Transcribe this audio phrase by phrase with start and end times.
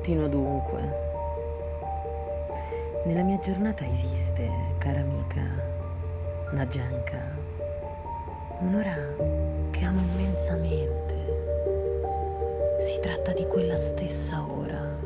[0.00, 0.80] Continuo dunque.
[3.04, 4.48] Nella mia giornata esiste,
[4.78, 5.42] cara amica,
[6.52, 7.20] Najanka,
[8.60, 8.96] un'ora
[9.70, 11.14] che amo immensamente.
[12.78, 14.98] Si tratta di quella stessa ora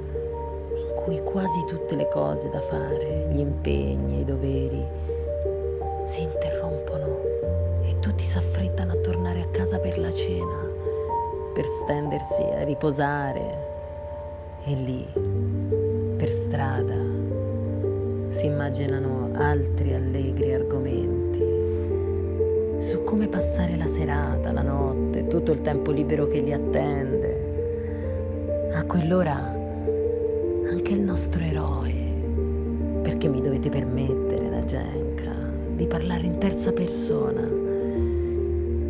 [0.77, 4.87] in cui quasi tutte le cose da fare, gli impegni, i doveri,
[6.05, 7.19] si interrompono
[7.83, 10.71] e tutti si affrettano a tornare a casa per la cena,
[11.53, 13.74] per stendersi a riposare
[14.67, 15.07] e lì,
[16.17, 16.97] per strada,
[18.29, 21.43] si immaginano altri allegri argomenti
[22.79, 27.43] su come passare la serata, la notte, tutto il tempo libero che li attende.
[28.73, 29.35] A quell'ora
[30.71, 31.93] anche il nostro eroe,
[33.03, 35.35] perché mi dovete permettere, da Genka,
[35.77, 37.43] di parlare in terza persona,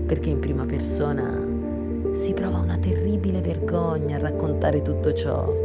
[0.07, 1.43] perché in prima persona
[2.13, 5.64] si prova una terribile vergogna a raccontare tutto ciò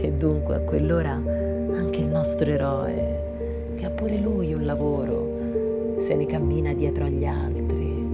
[0.00, 6.14] e dunque a quell'ora anche il nostro eroe, che ha pure lui un lavoro, se
[6.14, 8.06] ne cammina dietro agli altri.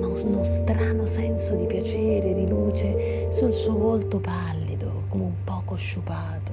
[0.00, 5.74] Ma uno strano senso di piacere, di luce sul suo volto pallido, come un poco
[5.76, 6.52] sciupato,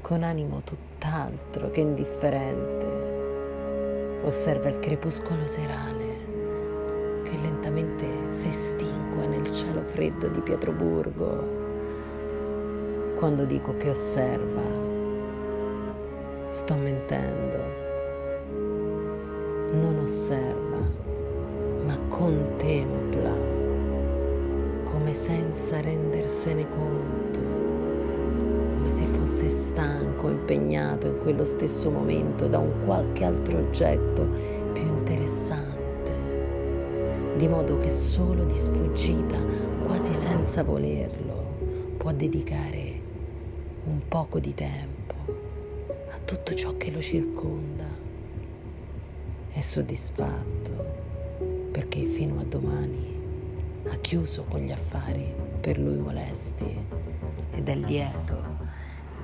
[0.00, 3.06] con animo tutt'altro che indifferente.
[4.24, 6.26] Osserva il crepuscolo serale
[7.22, 11.57] che lentamente si estingue nel cielo freddo di Pietroburgo
[13.18, 14.62] quando dico che osserva,
[16.50, 17.58] sto mentendo.
[19.72, 20.78] Non osserva,
[21.84, 23.34] ma contempla
[24.84, 27.40] come senza rendersene conto,
[28.76, 34.26] come se fosse stanco, impegnato in quello stesso momento da un qualche altro oggetto
[34.72, 36.12] più interessante,
[37.36, 39.38] di modo che solo di sfuggita,
[39.84, 41.34] quasi senza volerlo,
[41.96, 42.87] può dedicare
[43.84, 45.14] un poco di tempo
[46.10, 47.84] a tutto ciò che lo circonda.
[49.50, 50.96] È soddisfatto
[51.70, 53.16] perché fino a domani
[53.88, 56.76] ha chiuso con gli affari per lui molesti
[57.52, 58.56] ed è lieto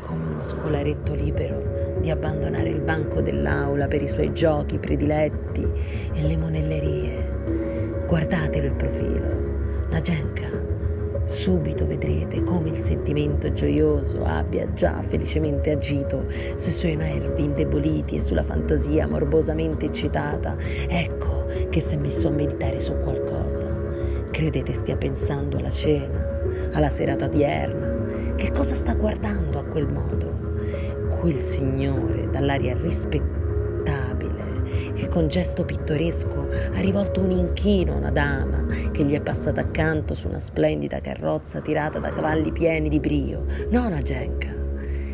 [0.00, 5.66] come uno scolaretto libero di abbandonare il banco dell'aula per i suoi giochi prediletti
[6.12, 8.04] e le monellerie.
[8.06, 10.63] Guardatelo il profilo, la genca
[11.26, 18.20] Subito vedrete come il sentimento gioioso abbia già felicemente agito sui suoi nervi indeboliti e
[18.20, 20.56] sulla fantasia morbosamente eccitata.
[20.86, 23.64] Ecco che si è messo a meditare su qualcosa.
[24.30, 28.34] Credete stia pensando alla cena, alla serata odierna?
[28.34, 30.32] Che cosa sta guardando a quel modo?
[31.20, 33.33] Quel signore dall'aria rispettosa
[35.14, 40.12] con gesto pittoresco ha rivolto un inchino a una dama che gli è passata accanto
[40.12, 44.52] su una splendida carrozza tirata da cavalli pieni di brio, non a Genka.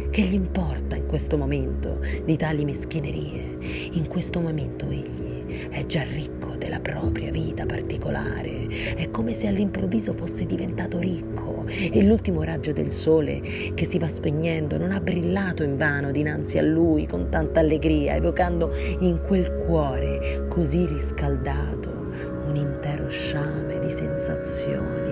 [0.09, 3.59] Che gli importa in questo momento di tali meschinerie?
[3.93, 5.30] In questo momento egli
[5.71, 8.66] è già ricco della propria vita particolare,
[8.97, 13.41] è come se all'improvviso fosse diventato ricco e l'ultimo raggio del sole
[13.75, 18.15] che si va spegnendo non ha brillato in vano dinanzi a lui con tanta allegria,
[18.15, 22.09] evocando in quel cuore così riscaldato
[22.47, 25.11] un intero sciame di sensazioni.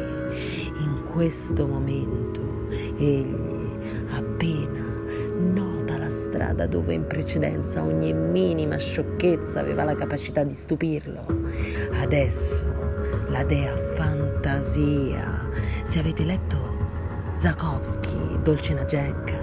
[0.80, 2.68] In questo momento
[2.98, 3.68] egli
[4.10, 4.77] appena
[6.08, 11.22] la strada dove in precedenza ogni minima sciocchezza aveva la capacità di stupirlo.
[12.00, 12.64] Adesso
[13.28, 15.50] la dea fantasia.
[15.82, 16.56] Se avete letto
[17.36, 19.36] Zakowski, Dolce Nagenka,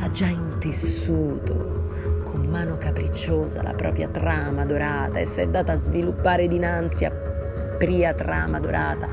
[0.00, 5.76] ha già intessuto con mano capricciosa la propria trama dorata e si è data a
[5.76, 7.10] sviluppare dinanzi a
[7.76, 9.08] pria trama dorata.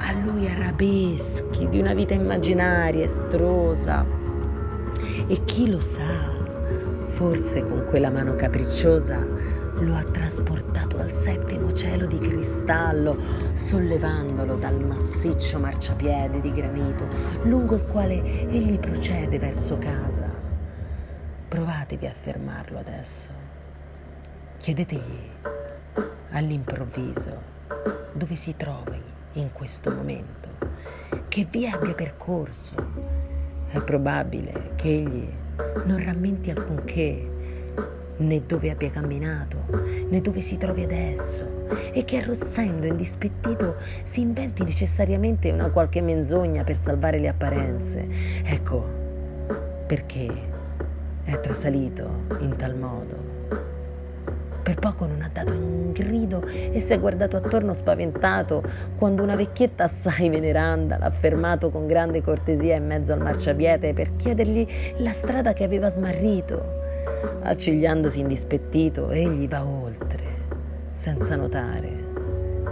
[0.00, 4.17] A lui arabeschi di una vita immaginaria, estrosa.
[5.30, 6.32] E chi lo sa,
[7.08, 9.22] forse con quella mano capricciosa
[9.80, 13.16] lo ha trasportato al settimo cielo di cristallo,
[13.52, 17.06] sollevandolo dal massiccio marciapiede di granito
[17.42, 20.28] lungo il quale egli procede verso casa.
[21.46, 23.30] Provatevi a fermarlo adesso.
[24.56, 25.28] Chiedetegli
[26.30, 27.56] all'improvviso
[28.14, 29.00] dove si trovi
[29.32, 30.48] in questo momento,
[31.28, 33.07] che via abbia percorso.
[33.70, 35.28] È probabile che egli
[35.84, 37.28] non rammenti alcunché
[38.16, 39.58] né dove abbia camminato,
[40.08, 46.64] né dove si trovi adesso, e che arrossendo indispettito si inventi necessariamente una qualche menzogna
[46.64, 48.08] per salvare le apparenze.
[48.42, 48.84] Ecco
[49.86, 50.28] perché
[51.24, 53.37] è trasalito in tal modo.
[54.68, 58.62] Per poco non ha dato un grido e si è guardato attorno spaventato
[58.98, 64.14] quando una vecchietta assai veneranda l'ha fermato con grande cortesia in mezzo al marciapiede per
[64.16, 64.66] chiedergli
[64.98, 66.82] la strada che aveva smarrito.
[67.44, 70.22] Accigliandosi indispettito, egli va oltre,
[70.92, 72.04] senza notare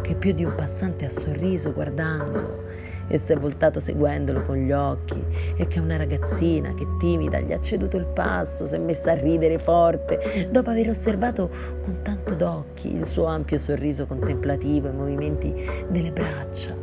[0.03, 2.66] che più di un passante ha sorriso guardandolo
[3.09, 5.23] e si è voltato seguendolo con gli occhi
[5.57, 9.15] e che una ragazzina che timida gli ha ceduto il passo, si è messa a
[9.15, 11.51] ridere forte dopo aver osservato
[11.83, 15.55] con tanto d'occhi il suo ampio sorriso contemplativo e i movimenti
[15.89, 16.75] delle braccia.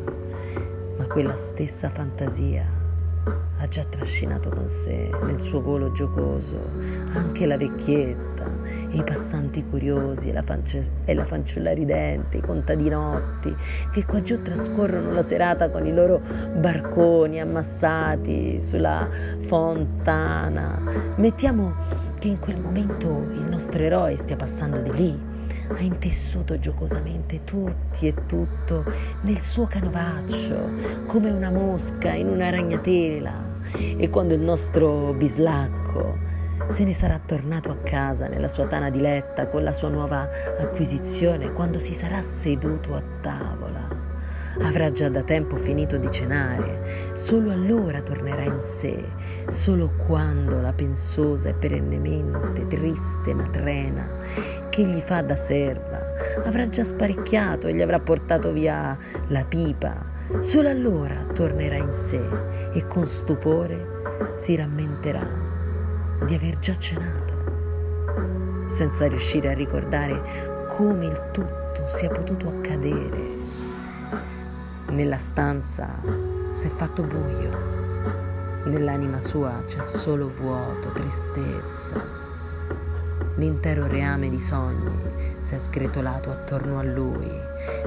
[0.98, 2.83] Ma quella stessa fantasia
[3.58, 6.60] ha già trascinato con sé nel suo volo giocoso
[7.14, 8.34] anche la vecchietta
[8.92, 13.56] i passanti curiosi e la, fance- e la fanciulla ridente, i contadinotti
[13.92, 16.22] che qua giù trascorrono la serata con i loro
[16.56, 19.08] barconi ammassati sulla
[19.42, 20.80] fontana.
[21.16, 21.76] Mettiamo
[22.20, 25.32] che in quel momento il nostro eroe stia passando di lì
[25.70, 28.84] ha intessuto giocosamente tutti e tutto
[29.22, 33.52] nel suo canovaccio, come una mosca in una ragnatela.
[33.74, 36.32] E quando il nostro bislacco
[36.70, 41.52] se ne sarà tornato a casa nella sua tana diletta con la sua nuova acquisizione,
[41.52, 44.03] quando si sarà seduto a tavola,
[44.60, 49.04] avrà già da tempo finito di cenare, solo allora tornerà in sé,
[49.50, 54.08] solo quando la pensosa e perennemente triste matrena
[54.70, 56.02] che gli fa da serva
[56.46, 58.98] avrà già sparecchiato e gli avrà portato via
[59.28, 60.02] la pipa,
[60.40, 62.22] solo allora tornerà in sé
[62.74, 64.02] e con stupore
[64.38, 65.28] si rammenterà
[66.26, 73.43] di aver già cenato, senza riuscire a ricordare come il tutto sia potuto accadere
[74.94, 75.90] nella stanza
[76.52, 82.22] si è fatto buio, nell'anima sua c'è solo vuoto, tristezza.
[83.38, 84.96] L'intero reame di sogni
[85.40, 87.28] si è sgretolato attorno a lui,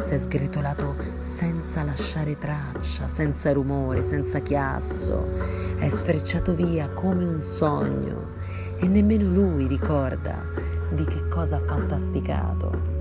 [0.01, 5.31] si è sgretolato senza lasciare traccia, senza rumore, senza chiasso,
[5.79, 8.35] è sfrecciato via come un sogno
[8.79, 10.43] e nemmeno lui ricorda
[10.91, 12.95] di che cosa ha fantasticato.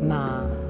[0.00, 0.61] Ma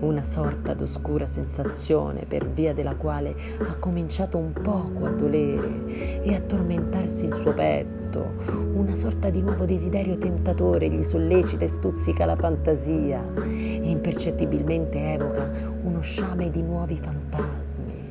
[0.00, 3.34] una sorta d'oscura sensazione per via della quale
[3.66, 8.34] ha cominciato un poco a dolere e a tormentarsi il suo petto,
[8.74, 15.50] una sorta di nuovo desiderio tentatore gli sollecita e stuzzica la fantasia e impercettibilmente evoca
[15.82, 18.06] uno sciame di nuovi fantasmi.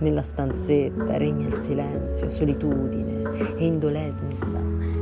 [0.00, 4.58] Nella stanzetta regna il silenzio, solitudine e indolenza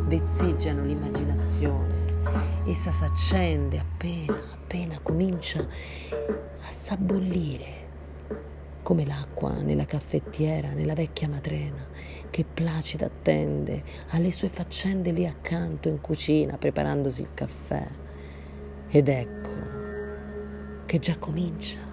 [0.07, 2.05] vezzeggiano l'immaginazione.
[2.65, 7.85] Essa s'accende appena appena comincia a s'abbollire
[8.83, 11.87] come l'acqua nella caffettiera, nella vecchia matrena,
[12.31, 17.87] che placida attende alle sue faccende lì accanto in cucina preparandosi il caffè.
[18.89, 19.51] Ed ecco
[20.85, 21.86] che già comincia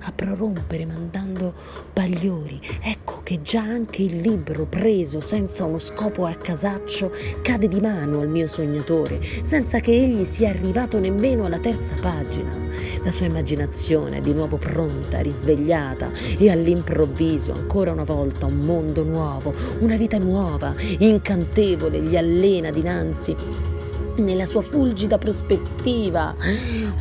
[0.00, 1.52] a prorompere mandando
[1.92, 2.60] pagliori.
[2.82, 7.12] Ecco che già anche il libro preso senza uno scopo a casaccio
[7.42, 12.56] cade di mano al mio sognatore, senza che egli sia arrivato nemmeno alla terza pagina.
[13.02, 19.02] La sua immaginazione è di nuovo pronta, risvegliata e all'improvviso ancora una volta un mondo
[19.02, 23.76] nuovo, una vita nuova, incantevole gli allena dinanzi
[24.18, 26.34] nella sua fulgida prospettiva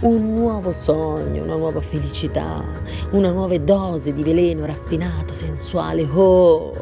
[0.02, 2.64] un nuovo sogno, una nuova felicità,
[3.12, 6.04] una nuova dose di veleno raffinato, sensuale.
[6.04, 6.74] Oh,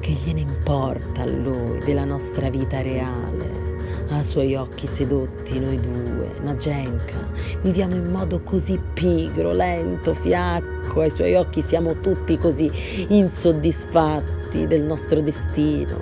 [0.00, 3.60] che gliene importa a lui della nostra vita reale?
[4.08, 7.30] A suoi occhi sedotti noi due, Nagenka,
[7.62, 12.70] viviamo in modo così pigro, lento, fiacco, ai suoi occhi siamo tutti così
[13.08, 15.96] insoddisfatti del nostro destino.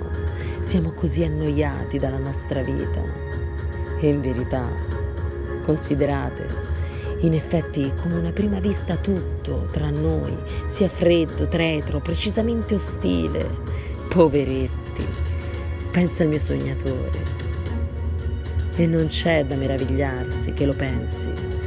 [0.59, 3.20] Siamo così annoiati dalla nostra vita.
[4.01, 4.67] E in verità,
[5.63, 6.45] considerate,
[7.19, 13.47] in effetti come una prima vista tutto tra noi sia freddo, tretro, precisamente ostile.
[14.09, 15.05] Poveretti,
[15.91, 17.39] pensa il mio sognatore.
[18.75, 21.60] E non c'è da meravigliarsi che lo pensi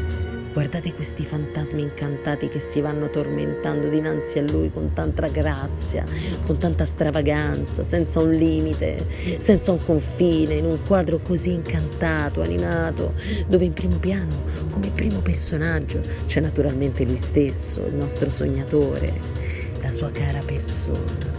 [0.55, 6.05] Guardate questi fantasmi incantati che si vanno tormentando dinanzi a lui con tanta grazia,
[6.47, 9.05] con tanta stravaganza, senza un limite,
[9.39, 13.15] senza un confine, in un quadro così incantato, animato,
[13.49, 19.13] dove in primo piano, come primo personaggio, c'è naturalmente lui stesso, il nostro sognatore,
[19.83, 21.33] la sua cara persona.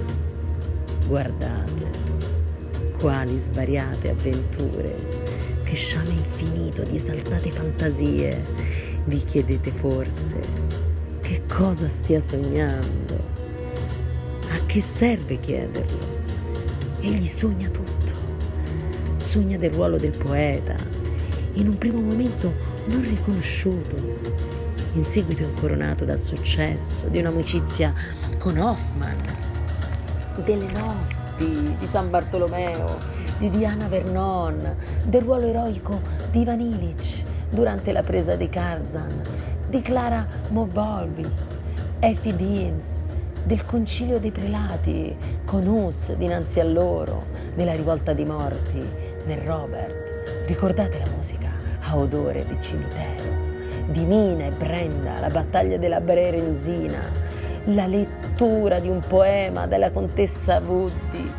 [1.07, 1.89] Guardate,
[3.00, 4.93] quali svariate avventure,
[5.63, 8.75] che sciame infinito di esaltate fantasie
[9.06, 10.40] vi chiedete forse
[11.22, 13.34] che cosa stia sognando?
[14.50, 16.14] A che serve chiederlo?
[17.00, 18.14] Egli sogna tutto,
[19.18, 20.76] sogna del ruolo del poeta,
[21.54, 22.52] in un primo momento
[22.88, 23.96] non riconosciuto,
[24.94, 27.94] in seguito incoronato dal successo di un'amicizia
[28.40, 29.18] con Hoffman,
[30.44, 32.98] delle notti di San Bartolomeo,
[33.38, 39.22] di Diana Vernon, del ruolo eroico di Ivan Illich durante la presa di Karzan,
[39.68, 41.32] di Clara Mobolvit,
[42.00, 43.04] Effie Deans,
[43.44, 47.25] del concilio dei prelati con Hus dinanzi a loro,
[47.56, 48.84] della rivolta di morti
[49.25, 50.46] nel Robert.
[50.48, 51.50] Ricordate la musica
[51.82, 53.36] a odore di cimitero?
[53.88, 57.00] di Mina e Brenda, la battaglia della Berenzina,
[57.66, 61.32] la lettura di un poema della contessa Woody,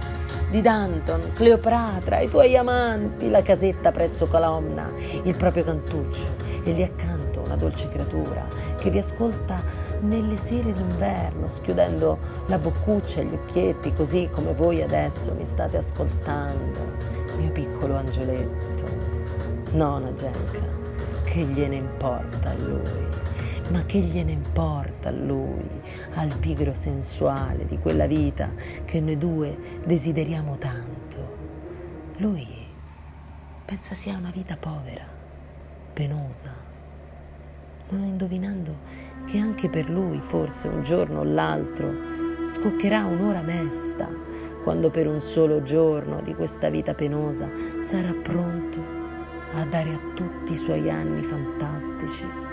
[0.57, 4.91] di Danton, Cleopatra, i tuoi amanti, la casetta presso Colonna,
[5.23, 6.35] il proprio cantuccio
[6.65, 8.43] e lì accanto una dolce creatura
[8.79, 9.63] che vi ascolta
[10.01, 15.77] nelle sere d'inverno, schiudendo la boccuccia e gli occhietti, così come voi adesso mi state
[15.77, 16.81] ascoltando,
[17.37, 18.85] mio piccolo angioletto.
[19.73, 20.85] Nona Genka
[21.25, 23.25] che gliene importa a lui?
[23.69, 25.69] Ma che gliene importa a lui,
[26.15, 28.51] al pigro sensuale di quella vita
[28.85, 31.35] che noi due desideriamo tanto?
[32.19, 32.47] Lui
[33.65, 35.05] pensa sia una vita povera,
[35.93, 36.55] penosa,
[37.89, 38.77] non indovinando
[39.25, 41.93] che anche per lui forse un giorno o l'altro
[42.47, 44.09] scoccherà un'ora mesta,
[44.63, 48.81] quando per un solo giorno di questa vita penosa sarà pronto
[49.55, 52.47] a dare a tutti i suoi anni fantastici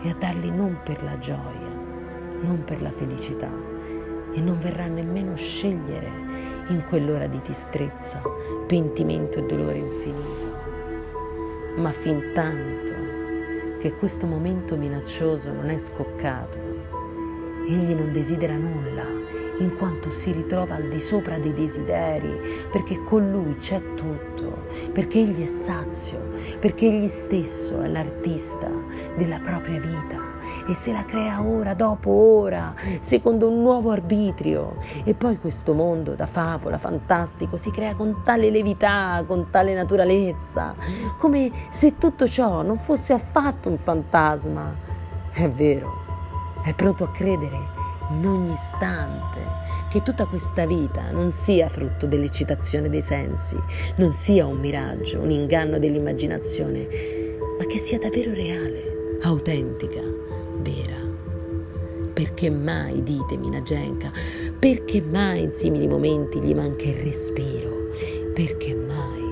[0.00, 1.68] e a darli non per la gioia,
[2.40, 3.50] non per la felicità
[4.32, 6.10] e non verrà nemmeno scegliere
[6.68, 8.20] in quell'ora di distrezza,
[8.66, 10.56] pentimento e dolore infinito,
[11.76, 12.94] ma fin tanto
[13.78, 16.58] che questo momento minaccioso non è scoccato,
[17.66, 19.04] egli non desidera nulla
[19.58, 25.18] in quanto si ritrova al di sopra dei desideri, perché con lui c'è tutto, perché
[25.18, 28.70] egli è sazio, perché egli stesso è l'artista
[29.16, 30.28] della propria vita
[30.66, 34.76] e se la crea ora, dopo ora, secondo un nuovo arbitrio.
[35.04, 40.74] E poi questo mondo da favola, fantastico, si crea con tale levità, con tale naturalezza,
[41.16, 44.74] come se tutto ciò non fosse affatto un fantasma.
[45.30, 46.04] È vero,
[46.62, 47.77] è pronto a credere
[48.10, 49.40] in ogni istante
[49.90, 53.56] che tutta questa vita non sia frutto dell'eccitazione dei sensi,
[53.96, 56.86] non sia un miraggio, un inganno dell'immaginazione,
[57.58, 60.00] ma che sia davvero reale, autentica,
[60.58, 60.96] vera.
[62.12, 64.10] Perché mai, ditemi Nagenka,
[64.58, 67.90] perché mai in simili momenti gli manca il respiro?
[68.34, 69.27] Perché mai?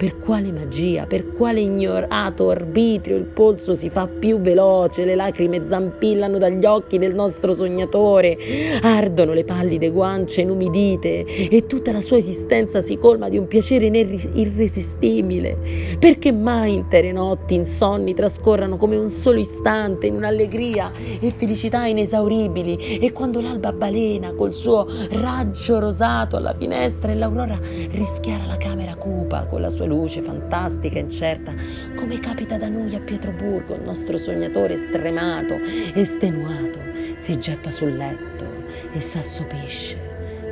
[0.00, 5.66] Per quale magia, per quale ignorato arbitrio il polso si fa più veloce, le lacrime
[5.66, 8.38] zampillano dagli occhi del nostro sognatore,
[8.80, 13.88] ardono le pallide guance inumidite e tutta la sua esistenza si colma di un piacere
[13.88, 15.58] irresistibile.
[15.98, 22.96] Perché mai intere notti insonni trascorrano come un solo istante in un'allegria e felicità inesauribili
[23.00, 27.58] e quando l'alba balena col suo raggio rosato alla finestra e l'aurora
[27.90, 31.52] rischiara la camera cupa con la sua luce fantastica incerta,
[31.96, 35.58] come capita da noi a Pietroburgo, il nostro sognatore stremato,
[35.94, 36.78] estenuato,
[37.16, 38.46] si getta sul letto
[38.92, 39.98] e s'assopisce,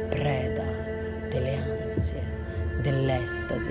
[0.09, 0.64] preda
[1.30, 2.23] delle ansie,
[2.83, 3.71] dell'estasi,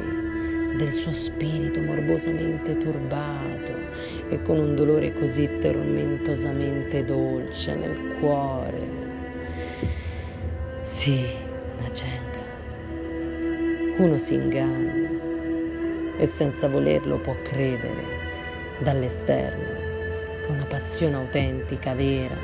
[0.77, 3.73] del suo spirito morbosamente turbato
[4.29, 9.05] e con un dolore così tormentosamente dolce nel cuore.
[10.81, 11.25] Sì,
[11.81, 12.39] Nacenka,
[13.97, 14.96] uno si inganna
[16.17, 18.25] e senza volerlo può credere
[18.79, 19.75] dall'esterno
[20.45, 22.35] che una passione autentica, vera,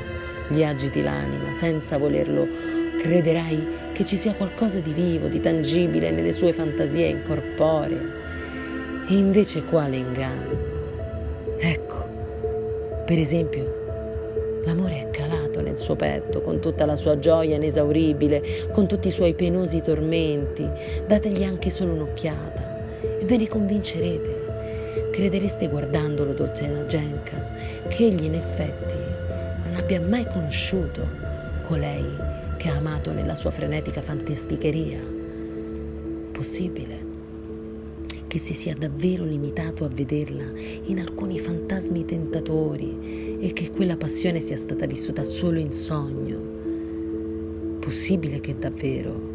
[0.48, 2.46] gli agiti l'anima, senza volerlo
[2.98, 8.22] crederai che ci sia qualcosa di vivo, di tangibile nelle sue fantasie incorporee.
[9.08, 10.72] E invece quale inganno?
[11.58, 12.06] Ecco,
[13.04, 18.86] per esempio, l'amore è calato nel suo petto con tutta la sua gioia inesauribile, con
[18.86, 20.66] tutti i suoi penosi tormenti.
[21.06, 22.63] Dategli anche solo un'occhiata
[23.24, 24.42] ve ne convincerete.
[25.10, 27.36] Credereste guardandolo, Dolcena Genka,
[27.88, 28.94] che egli in effetti
[29.64, 31.06] non abbia mai conosciuto
[31.62, 32.04] colei
[32.58, 35.00] che ha amato nella sua frenetica fantasticheria.
[36.32, 37.12] Possibile
[38.26, 40.44] che si sia davvero limitato a vederla
[40.84, 46.52] in alcuni fantasmi tentatori e che quella passione sia stata vissuta solo in sogno.
[47.78, 49.33] Possibile che davvero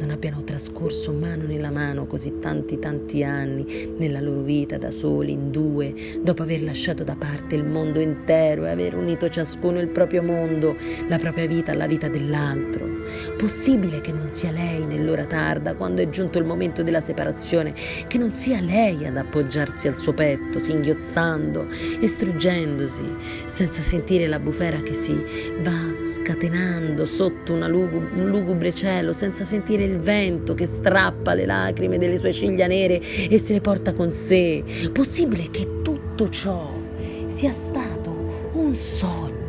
[0.00, 5.32] non abbiano trascorso mano nella mano così tanti tanti anni nella loro vita da soli,
[5.32, 9.88] in due, dopo aver lasciato da parte il mondo intero e aver unito ciascuno il
[9.88, 10.74] proprio mondo,
[11.06, 12.89] la propria vita alla vita dell'altro.
[13.36, 17.74] Possibile che non sia lei nell'ora tarda, quando è giunto il momento della separazione,
[18.06, 21.68] che non sia lei ad appoggiarsi al suo petto, singhiozzando
[22.00, 23.14] e struggendosi,
[23.46, 25.14] senza sentire la bufera che si
[25.62, 31.98] va scatenando sotto lugub- un lugubre cielo, senza sentire il vento che strappa le lacrime
[31.98, 34.90] delle sue ciglia nere e se le porta con sé.
[34.92, 36.72] Possibile che tutto ciò
[37.28, 39.39] sia stato un sogno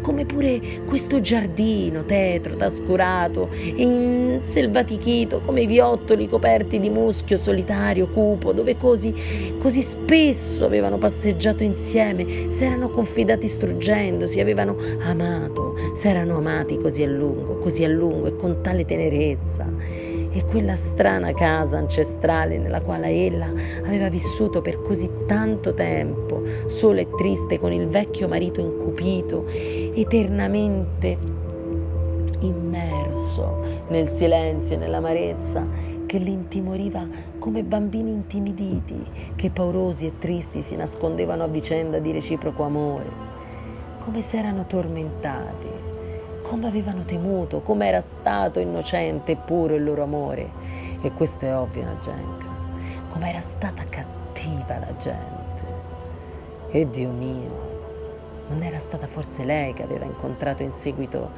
[0.00, 8.08] come pure questo giardino tetro, trascurato e inselvatichito, come i viottoli coperti di muschio solitario,
[8.08, 16.08] cupo, dove così, così spesso avevano passeggiato insieme, si erano confidati struggendosi, avevano amato, si
[16.08, 20.07] erano amati così a lungo, così a lungo e con tale tenerezza
[20.38, 23.50] e quella strana casa ancestrale nella quale ella
[23.84, 31.18] aveva vissuto per così tanto tempo, sola e triste con il vecchio marito incupito, eternamente
[32.40, 35.66] immerso nel silenzio e nell'amarezza
[36.06, 37.04] che li intimoriva
[37.40, 39.02] come bambini intimiditi
[39.34, 43.10] che paurosi e tristi si nascondevano a vicenda di reciproco amore,
[43.98, 45.87] come se erano tormentati
[46.42, 50.50] come avevano temuto, come era stato innocente e puro il loro amore.
[51.00, 52.46] E questo è ovvio, Nagenka,
[53.08, 55.76] come era stata cattiva la gente.
[56.70, 57.68] E Dio mio,
[58.48, 61.30] non era stata forse lei che aveva incontrato in seguito,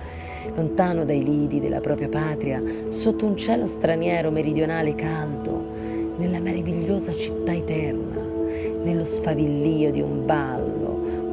[0.54, 5.78] lontano dai lidi della propria patria, sotto un cielo straniero meridionale caldo,
[6.16, 8.20] nella meravigliosa città eterna,
[8.82, 10.79] nello sfavillio di un ballo,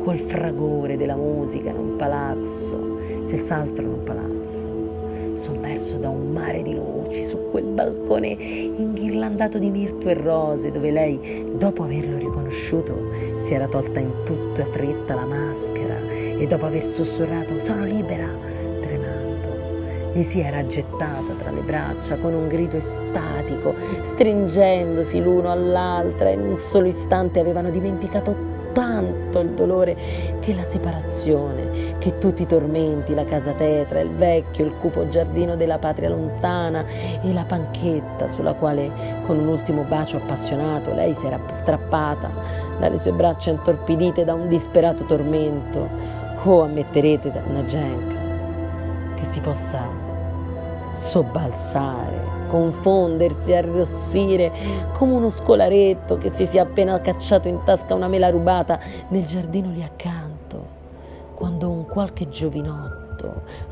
[0.08, 6.62] col fragore della musica in un palazzo, senz'altro in un palazzo, sommerso da un mare
[6.62, 13.10] di luci su quel balcone inghirlandato di mirto e rose dove lei, dopo averlo riconosciuto,
[13.36, 18.30] si era tolta in tutto e fretta la maschera e dopo aver sussurrato sono libera,
[18.80, 26.30] tremando, gli si era gettata tra le braccia con un grido estatico, stringendosi l'uno all'altra
[26.30, 28.47] e in un solo istante avevano dimenticato
[28.78, 29.98] tanto il dolore
[30.40, 35.56] che la separazione, che tutti i tormenti, la casa tetra, il vecchio, il cupo giardino
[35.56, 36.86] della patria lontana
[37.24, 38.92] e la panchetta sulla quale
[39.26, 42.30] con un ultimo bacio appassionato lei si era strappata
[42.80, 45.90] dalle sue braccia intorpidite da un disperato tormento.
[46.44, 48.16] Oh, ammetterete, Nagenka,
[49.16, 49.82] che si possa
[50.94, 54.52] sobbalzare, confondersi, arrossire
[54.94, 58.80] come uno scolaretto che si sia appena cacciato in tasca una mela rubata
[59.10, 60.76] nel giardino lì accanto,
[61.36, 63.06] quando un qualche giovinotto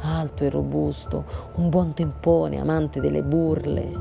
[0.01, 3.91] alto e robusto, un buon tempone, amante delle burle,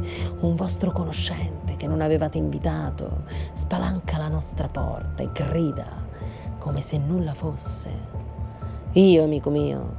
[0.40, 6.02] un vostro conoscente che non avevate invitato, spalanca la nostra porta e grida
[6.58, 7.90] come se nulla fosse.
[8.92, 9.96] Io, amico mio,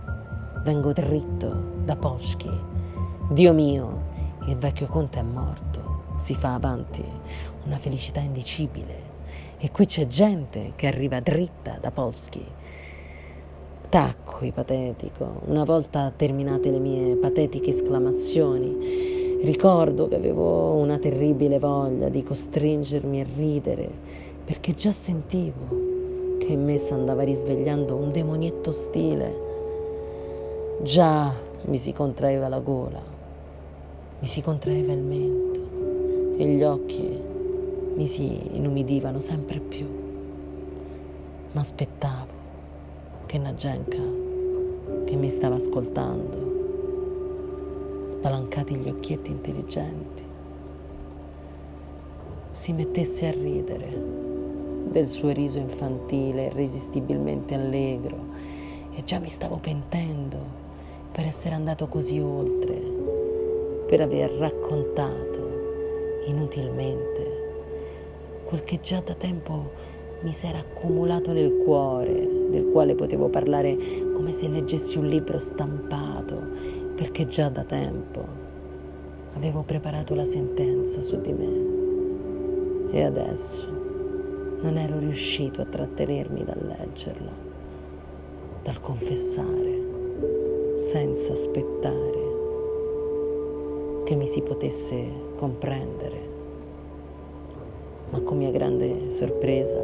[0.63, 2.73] vengo dritto da Poschi
[3.29, 4.13] Dio mio,
[4.47, 7.03] il vecchio conte è morto, si fa avanti
[7.65, 9.13] una felicità indicibile
[9.57, 12.45] e qui c'è gente che arriva dritta da Polski.
[13.89, 22.09] Tacqui patetico, una volta terminate le mie patetiche esclamazioni, ricordo che avevo una terribile voglia
[22.09, 23.89] di costringermi a ridere
[24.45, 29.43] perché già sentivo che in me si andava risvegliando un demonietto ostile.
[30.83, 33.14] Già mi si contraeva la gola
[34.19, 37.19] mi si contraeva il mento e gli occhi
[37.95, 39.87] mi si inumidivano sempre più.
[41.51, 42.33] Ma aspettavo
[43.25, 44.01] che Nagenka,
[45.05, 46.53] che mi stava ascoltando,
[48.07, 50.23] spalancati gli occhietti intelligenti,
[52.51, 54.23] si mettesse a ridere
[54.89, 58.17] del suo riso infantile, irresistibilmente allegro,
[58.93, 60.37] e già mi stavo pentendo
[61.11, 62.84] per essere andato così oltre
[63.87, 67.43] per aver raccontato inutilmente
[68.45, 69.71] quel che già da tempo
[70.21, 73.77] mi si era accumulato nel cuore, del quale potevo parlare
[74.13, 76.41] come se leggessi un libro stampato,
[76.95, 78.25] perché già da tempo
[79.35, 81.73] avevo preparato la sentenza su di me.
[82.91, 83.67] E adesso
[84.61, 87.31] non ero riuscito a trattenermi dal leggerla,
[88.63, 89.83] dal confessare,
[90.77, 92.24] senza aspettare
[94.05, 95.03] che mi si potesse
[95.35, 96.33] comprendere.
[98.11, 99.83] Ma con mia grande sorpresa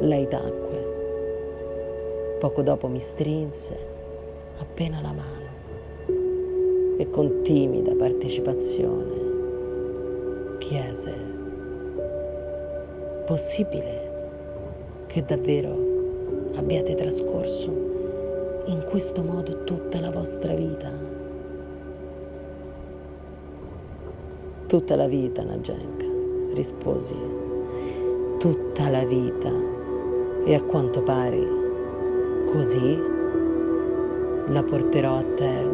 [0.00, 0.90] lei tacque.
[2.38, 3.76] Poco dopo mi strinse
[4.58, 5.50] appena la mano
[6.96, 9.22] e con timida partecipazione
[10.58, 11.12] chiese,
[13.26, 14.10] possibile
[15.06, 15.76] che davvero
[16.54, 17.70] abbiate trascorso
[18.66, 21.21] in questo modo tutta la vostra vita?
[24.72, 26.06] Tutta la vita, Nagenka,
[26.54, 27.14] risposi.
[28.38, 29.52] Tutta la vita.
[30.46, 31.46] E a quanto pare
[32.46, 32.98] così
[34.46, 35.71] la porterò a termine.